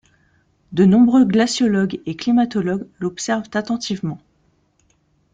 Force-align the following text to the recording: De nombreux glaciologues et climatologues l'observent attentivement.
De 0.71 0.83
nombreux 0.83 1.25
glaciologues 1.25 2.01
et 2.07 2.15
climatologues 2.15 2.87
l'observent 2.99 3.47
attentivement. 3.53 4.19